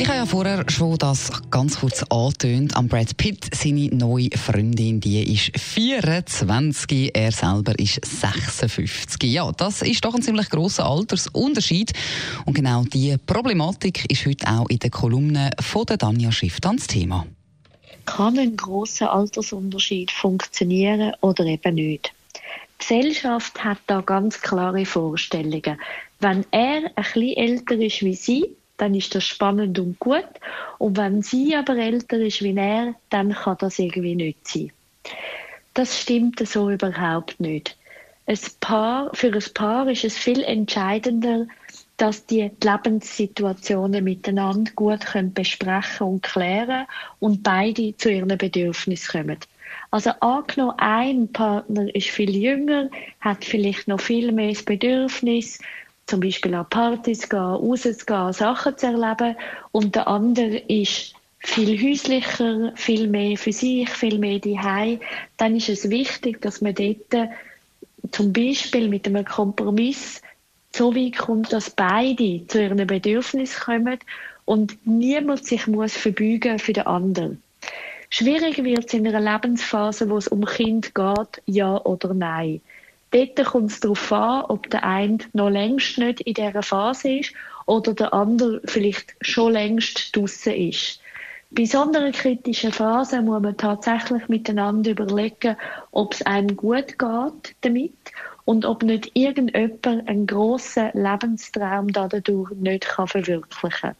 [0.00, 2.74] Ich habe ja vorher schon das ganz kurz angetönt.
[2.74, 9.22] Am Brad Pitt, seine neue Freundin, die ist 24, er selber ist 56.
[9.24, 11.92] Ja, das ist doch ein ziemlich grosser Altersunterschied.
[12.46, 16.86] Und genau diese Problematik ist heute auch in der Kolumne von der Danja Schiff das
[16.86, 17.26] Thema.
[18.06, 22.14] Kann ein grosser Altersunterschied funktionieren oder eben nicht?
[22.34, 25.78] Die Gesellschaft hat da ganz klare Vorstellungen.
[26.20, 30.28] Wenn er ein bisschen älter ist wie sie, dann ist das spannend und gut.
[30.78, 34.72] Und wenn sie aber älter ist wie er, dann kann das irgendwie nicht sein.
[35.74, 37.76] Das stimmt so überhaupt nicht.
[38.26, 41.46] Ein Paar, für ein Paar ist es viel entscheidender,
[41.96, 46.86] dass die Lebenssituationen miteinander gut können besprechen und klären
[47.18, 49.38] und beide zu ihren Bedürfnissen kommen.
[49.90, 52.88] Also angenommen, ein Partner ist viel jünger,
[53.20, 55.58] hat vielleicht noch viel mehr Bedürfnis
[56.10, 59.36] zum Beispiel an Partys gehen, rauszugehen, Sachen zu erleben.
[59.72, 65.00] Und der andere ist viel häuslicher, viel mehr für sich, viel mehr daheim.
[65.38, 67.30] Dann ist es wichtig, dass man dort
[68.10, 70.20] zum Beispiel mit einem Kompromiss
[70.72, 73.98] so weit kommt, dass beide zu ihren Bedürfnissen kommen
[74.44, 77.42] und niemand sich muss verbeugen für den anderen.
[78.10, 82.60] Schwierig wird es in einer Lebensphase, wo es um Kind geht, ja oder nein.
[83.12, 87.32] Dort kommt es darauf an, ob der eine noch längst nicht in dieser Phase ist
[87.66, 91.00] oder der andere vielleicht schon längst draussen ist.
[91.52, 95.56] Bei so einer kritischen Phase muss man tatsächlich miteinander überlegen,
[95.90, 97.92] ob es einem gut geht damit
[98.44, 103.96] und ob nicht irgendjemand einen grossen Lebenstraum dadurch nicht verwirklichen kann.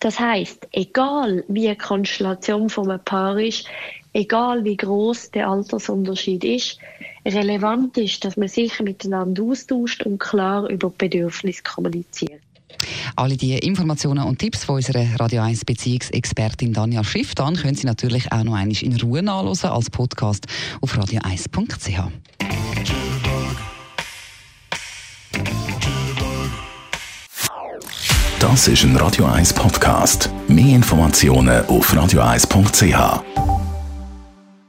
[0.00, 3.68] Das heißt, egal wie die Konstellation von einem Paar ist,
[4.12, 6.78] egal wie groß der Altersunterschied ist,
[7.26, 12.40] relevant ist, dass man sich miteinander austauscht und klar über Bedürfnisse kommuniziert.
[13.16, 17.86] Alle diese Informationen und Tipps von unserer Radio 1 Beziehungsexpertin Danja Schiff dann können Sie
[17.86, 20.46] natürlich auch noch einmal in Ruhe nachlesen als Podcast
[20.80, 22.10] auf radio1.ch.
[28.40, 30.28] Das ist ein Radio 1 Podcast.
[30.48, 33.51] Mehr Informationen auf radio1.ch.